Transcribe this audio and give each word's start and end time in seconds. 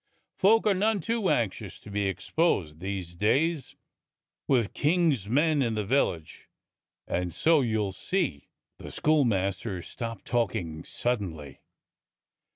Folk 0.35 0.65
are 0.65 0.73
none 0.73 0.99
too 0.99 1.29
anxious 1.29 1.79
to 1.79 1.91
be 1.91 2.07
exposed 2.07 2.79
these 2.79 3.15
days 3.15 3.75
with 4.47 4.73
King's 4.73 5.29
men 5.29 5.61
in 5.61 5.75
the 5.75 5.85
village, 5.85 6.47
and 7.07 7.31
so 7.31 7.61
you'll 7.61 7.91
see" 7.91 8.47
The 8.79 8.89
schoolmaster 8.89 9.83
stopped 9.83 10.25
talking 10.25 10.83
suddenly. 10.85 11.59